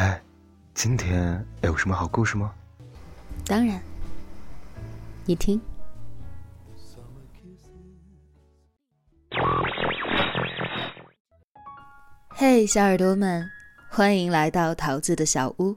[0.00, 0.18] 哎，
[0.72, 2.54] 今天有什么好故事吗？
[3.44, 3.78] 当然，
[5.26, 5.60] 你听。
[12.30, 13.46] 嘿，小耳朵们，
[13.90, 15.76] 欢迎来到桃子的小屋。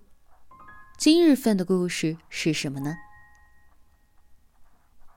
[0.98, 2.96] 今日份的故事是什么呢？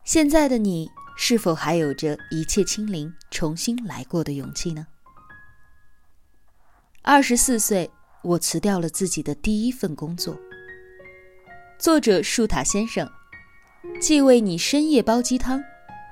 [0.02, 4.88] 现在的你是否还有着一切清零、重新来过的勇气呢？
[7.02, 7.88] 二十四岁，
[8.26, 10.36] 我辞掉了自己的第一份工作。
[11.78, 13.08] 作者树塔先生，
[14.00, 15.62] 既为你深夜煲鸡汤，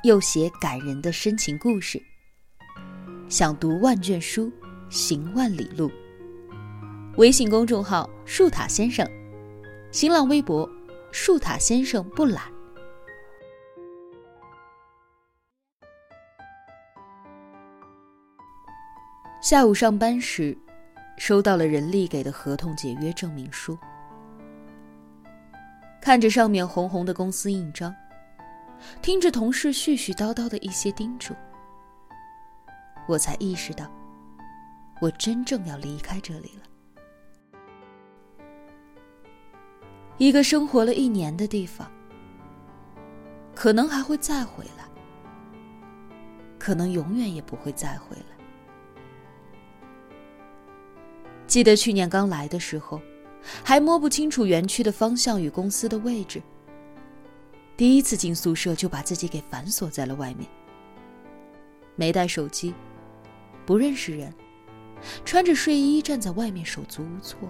[0.04, 2.00] 又写感人的深情故事。
[3.28, 4.52] 想读万卷书，
[4.88, 5.90] 行万里路。
[7.16, 9.04] 微信公众号树塔先生，
[9.90, 10.70] 新浪微博
[11.10, 12.44] 树塔先生不懒。
[19.42, 20.56] 下午上班时，
[21.16, 23.78] 收到了人力给的合同解约证明书。
[26.00, 27.94] 看着上面红红的公司印章，
[29.00, 31.34] 听着同事絮絮叨叨的一些叮嘱，
[33.08, 33.90] 我才意识到，
[35.00, 36.62] 我真正要离开这里了。
[40.18, 41.90] 一个生活了一年的地方，
[43.54, 44.84] 可能还会再回来，
[46.58, 48.33] 可能永远也不会再回来。
[51.54, 53.00] 记得去年刚来的时候。
[53.62, 56.42] 还摸不清楚园区的方向与公司的位置。
[57.76, 60.48] 第一次进宿舍就把自己给反锁在了外面，
[61.94, 62.74] 没带手机，
[63.64, 64.34] 不认识人，
[65.24, 67.48] 穿着睡衣站在外面手足无措。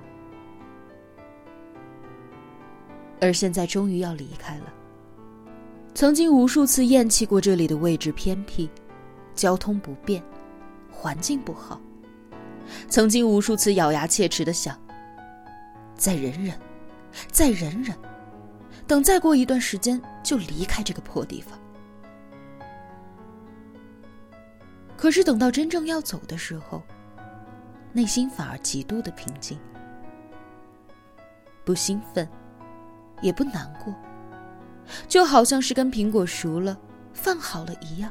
[3.22, 4.74] 而现在终于要离开了。
[5.94, 8.68] 曾经无数次厌弃过这里的位置偏僻，
[9.34, 10.22] 交通不便，
[10.90, 11.80] 环境不好。
[12.88, 14.78] 曾经无数次咬牙切齿的想。
[15.96, 16.58] 再忍忍，
[17.30, 17.96] 再忍忍，
[18.86, 21.58] 等再过一段时间就离开这个破地方。
[24.96, 26.82] 可是等到真正要走的时候，
[27.92, 29.58] 内心反而极度的平静，
[31.64, 32.28] 不兴奋，
[33.20, 33.94] 也不难过，
[35.06, 36.76] 就好像是跟苹果熟了、
[37.12, 38.10] 饭好了一样，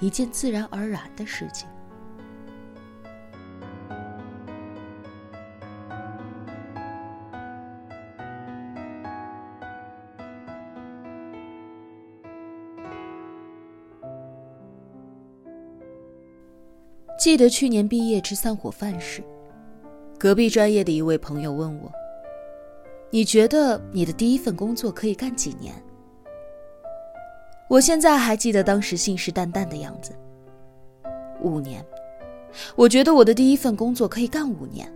[0.00, 1.68] 一件自然而然的事情。
[17.18, 19.24] 记得去年毕业吃散伙饭时，
[20.16, 21.90] 隔壁专业的一位朋友问我
[23.10, 25.74] ：“你觉得你的第一份工作可以干几年？”
[27.68, 30.12] 我现在还记得当时信誓旦旦的样子。
[31.42, 31.84] 五年，
[32.76, 34.88] 我觉得我的第一份工作可以干五年，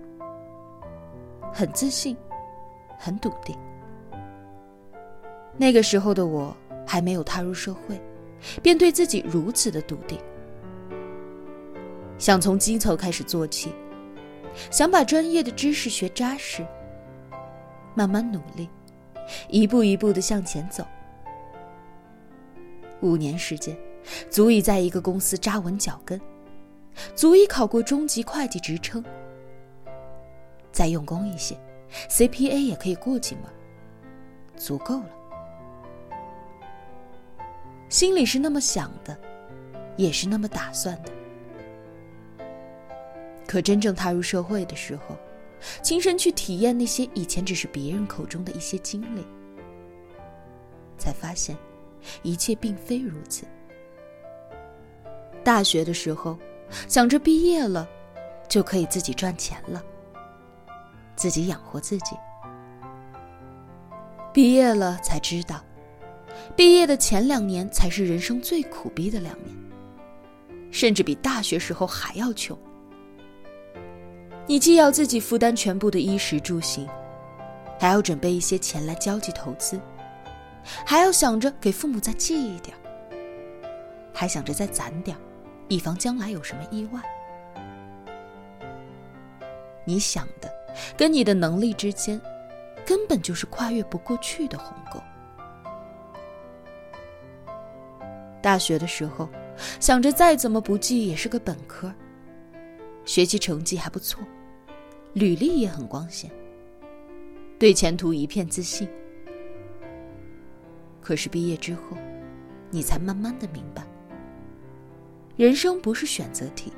[1.53, 2.17] 很自信，
[2.97, 3.59] 很笃定。
[5.57, 6.57] 那个时候的我
[6.87, 8.01] 还没有踏入社会，
[8.63, 10.17] 便对自己如此的笃定。
[12.23, 13.75] 想从基层开始做起，
[14.71, 16.65] 想把专业的知识学扎实，
[17.97, 18.71] 慢慢努力，
[19.49, 20.87] 一步一步的向前走。
[23.01, 23.77] 五年时间，
[24.31, 26.21] 足以在一个公司扎稳脚跟，
[27.17, 29.05] 足以考过中级会计职称。
[30.71, 31.59] 再用功一些
[32.09, 33.47] ，CPA 也可以过几门，
[34.57, 35.11] 足够了。
[37.89, 39.19] 心里是那么想的，
[39.97, 41.11] 也是那么打算的。
[43.53, 45.15] 可真正踏入社会的时候，
[45.83, 49.23] 亲身去体验那些以前只是别人口中的一些经历，
[50.97, 51.55] 才发现，
[52.23, 53.45] 一切并非如此。
[55.45, 56.39] 大学的时候，
[56.89, 57.87] 想着毕业了，
[58.49, 59.85] 就可以自己赚钱了，
[61.15, 62.17] 自己养活自己。
[64.33, 65.63] 毕业了才知道，
[66.57, 69.55] 毕业的前两年才是人生最苦逼的两年，
[70.71, 72.59] 甚至比大学时候还要穷。
[74.53, 76.87] 你既要自己负担全部的衣食住行，
[77.81, 79.81] 还要准备一些钱来交际投资，
[80.85, 82.77] 还要想着给父母再寄一点
[84.13, 85.17] 还想着再攒点
[85.69, 87.01] 以防将来有什么意外。
[89.87, 90.53] 你想的
[90.99, 92.21] 跟你的能力之间，
[92.85, 95.01] 根本就是跨越不过去的鸿沟。
[98.43, 99.31] 大学的时候，
[99.81, 101.91] 想着再怎么不济也是个本科。
[103.07, 104.23] 学习成绩还不错，
[105.15, 106.31] 履历也很光鲜，
[107.59, 108.89] 对前途一片自信。
[111.01, 111.97] 可是毕业之后，
[112.71, 113.83] 你才慢慢的明白，
[115.37, 116.73] 人生不是选择题，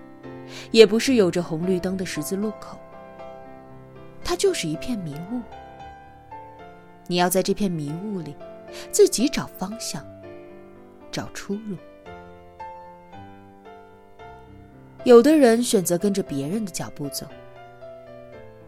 [0.72, 2.76] 也不是有着红绿灯的十字路口，
[4.24, 5.40] 它就是一片迷雾，
[7.06, 8.34] 你要在这片迷雾里，
[8.90, 10.04] 自己找方向，
[11.12, 11.76] 找出路。
[15.04, 17.26] 有的人选择跟着别人的脚步走，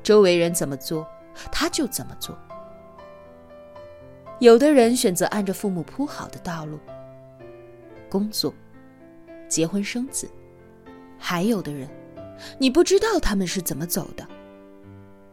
[0.06, 1.04] 周围人怎么做，
[1.50, 2.32] 他就怎么做；
[4.38, 6.78] 有的人选择按着父母铺好的道路，
[8.08, 8.54] 工作、
[9.48, 10.28] 结婚生子；
[11.18, 11.88] 还有的人，
[12.56, 14.24] 你不知道他们是怎么走的，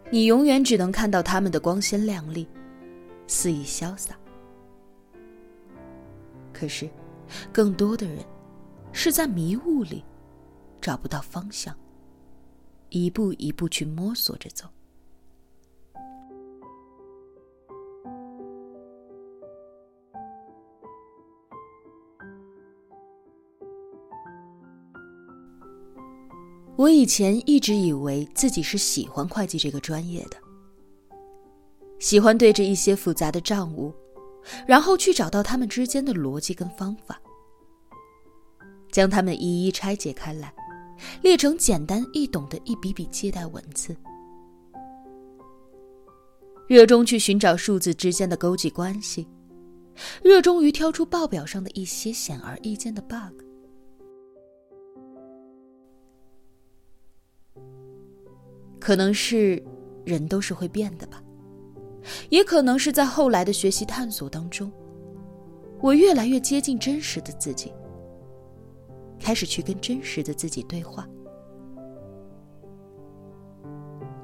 [0.10, 2.50] 你永远只能看到他们的光鲜亮丽。
[3.28, 4.16] 肆意潇洒，
[6.52, 6.90] 可是，
[7.52, 8.18] 更多的人
[8.92, 10.04] 是在迷雾里
[10.82, 11.78] 找不到方向，
[12.94, 14.68] 一步一步去摸索着走。
[26.76, 30.38] 我以前一直以为自己是喜欢会计这个专业的。
[31.98, 33.92] 喜欢对着一些复杂的账务，
[34.68, 37.20] 然后去找到它们之间的逻辑跟方法，
[38.92, 40.54] 将它们一一拆解开来，
[41.22, 43.96] 列成简单易懂的一笔笔借贷文字。
[46.68, 49.28] 热衷去寻找数字之间的勾稽关系，
[50.24, 53.44] 热衷于挑出报表上的一些显而易见的 bug。
[58.80, 59.64] 可能是
[60.06, 61.24] 人都是会变的吧。
[62.30, 64.70] 也可能是在后来的学习探索当中，
[65.82, 67.72] 我越来越接近真实的自己，
[69.24, 71.08] 开始去跟真实的自己对话。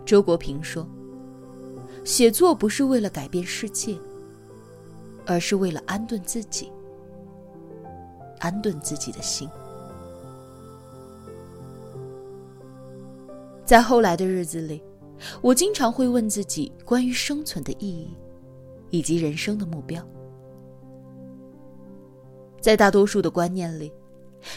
[0.06, 0.86] 周国平说
[2.04, 3.98] ：“写作不是为了改变世界，
[5.26, 6.70] 而是为了安顿自己，
[8.40, 9.48] 安顿自己的心。”
[13.64, 14.84] 在后来的日子里。
[15.42, 18.16] 我经常会问自己关于生存的意义，
[18.90, 20.02] 以及人生的目标。
[22.62, 23.92] 在大多数的观念里，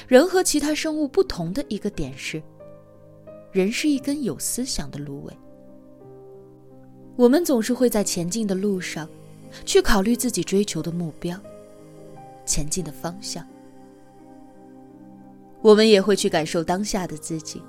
[0.07, 2.43] 人和其他生物不同的一个点是，
[3.51, 5.37] 人是一根有思想的芦苇。
[7.17, 9.09] 我们总是会在前进的路上，
[9.65, 11.39] 去考虑自己追求的目标，
[12.47, 13.47] 前进的方向。
[15.61, 17.63] 我们也会去感受当下的自己，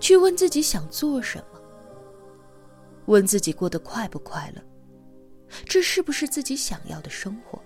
[0.00, 1.60] 去问自己想做什么。
[3.06, 4.60] 问自己过得快不快乐，
[5.64, 7.62] 这是不是自己想要的生活？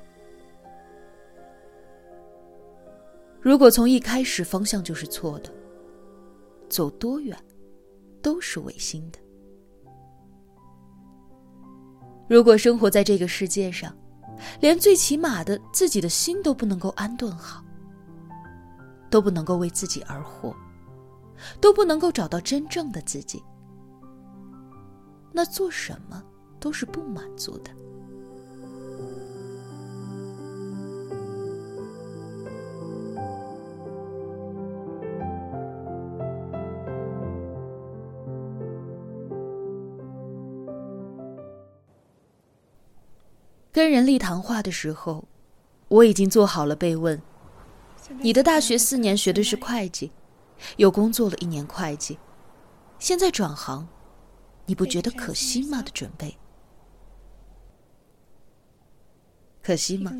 [3.41, 5.51] 如果从一开始方向就是错的，
[6.69, 7.37] 走多远
[8.21, 9.19] 都是违心的。
[12.29, 13.97] 如果生活在这个世界上，
[14.61, 17.65] 连最起码的自己的心都不能够安顿好，
[19.11, 20.55] 都不能够为自己而活，
[21.61, 23.43] 都不能够找到真正的自己。
[25.33, 26.23] 那做什么
[26.59, 27.71] 都是不满足的。
[43.73, 45.25] 跟人力谈话的时候，
[45.89, 47.21] 我已经做好了被问：
[48.21, 50.11] 你的大学四年学的是会计，
[50.77, 52.19] 又工作了一年会计，
[52.99, 53.89] 现在转行。
[54.67, 55.83] 你不觉得可惜吗？
[55.83, 56.37] 的准备，
[59.63, 60.13] 可惜吗？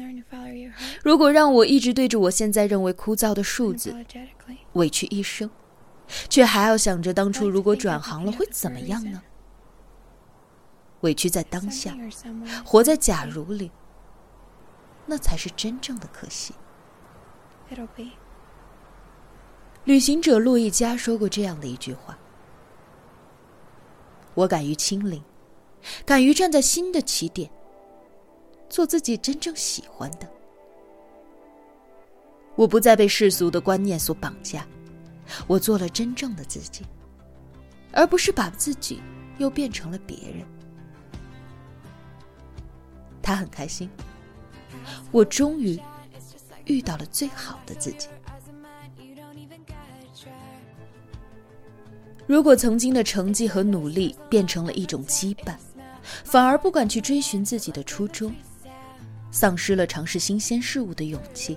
[1.05, 3.95] 如果让我一直对着我现在认为枯燥的数字
[4.73, 5.49] 委屈一生，
[6.29, 9.23] 却还要想着当初如果转行了会怎么样呢？
[11.01, 11.97] 委屈在当下，
[12.65, 13.71] 活在假如里，
[15.07, 16.55] 那才是真正的可惜。
[19.85, 22.19] 旅行者路易加说过这样的一句话。
[24.35, 25.23] 我敢于清零，
[26.05, 27.51] 敢于站在新的起点，
[28.69, 30.29] 做自己真正喜欢的。
[32.57, 34.67] 我不再被世俗的观念所绑架，
[35.47, 36.85] 我做了真正的自己，
[37.93, 39.01] 而不是把自己
[39.39, 40.47] 又变成了别人。
[43.31, 43.89] 他很开心，
[45.13, 45.79] 我终于
[46.65, 48.09] 遇到了最好的自己。
[52.27, 55.55] 如果曾经的成绩和努力变成了一种羁绊，
[56.25, 58.35] 反而不敢去追寻自己的初衷，
[59.31, 61.57] 丧失了尝试新鲜事物的勇气，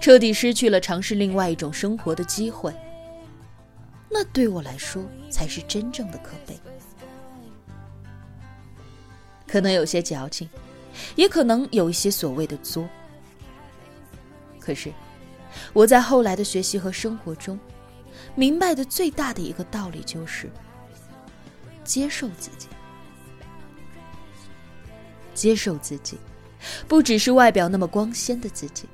[0.00, 2.74] 彻底失去了尝试另外一种生活的机会，
[4.10, 6.58] 那对我来说才是真正的可悲。
[9.48, 10.48] 可能有些矫情，
[11.16, 12.88] 也可能有一些所谓的作。
[14.60, 14.92] 可是，
[15.72, 17.58] 我在后来的学习和生活中。
[18.34, 20.50] 明白的最大的一个道理就是，
[21.82, 22.68] 接受自己。
[25.34, 26.18] 接受自己，
[26.86, 28.88] 不只是外表那么光鲜的自己，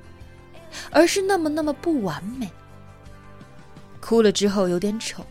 [0.91, 2.49] 而是那么那么不完美。
[3.99, 5.25] 哭了之后有点丑，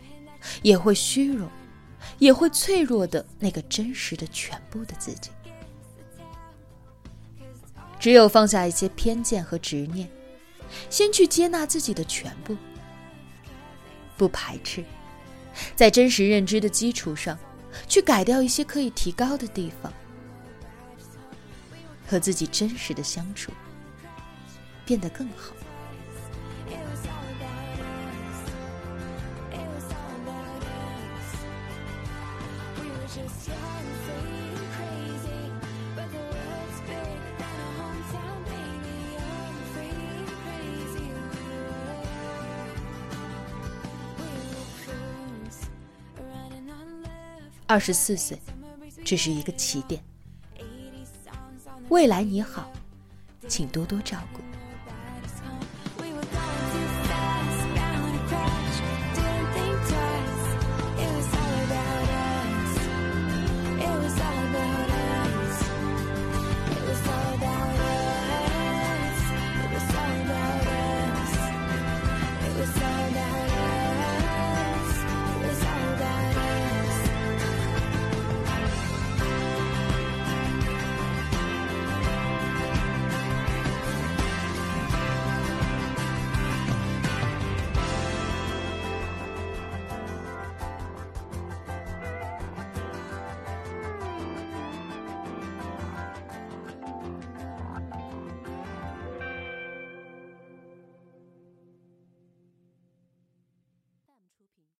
[0.61, 1.49] 也会虚荣，
[2.17, 5.29] 也会脆弱的那个真实的全部的自己。
[7.99, 10.07] 只有放下一些偏见和执念，
[10.89, 12.55] 先去接纳自己的全部，
[14.15, 14.83] 不排斥，
[15.75, 17.37] 在真实认知的基础上，
[17.87, 19.91] 去改掉一些可以提高的地方，
[22.07, 23.51] 和自己真实的相处，
[24.85, 25.55] 变得更好。
[47.67, 48.39] 二十四岁，
[49.03, 49.99] 只是一个起点。
[51.89, 52.71] 未来你好，
[53.47, 54.41] 请多多照顾。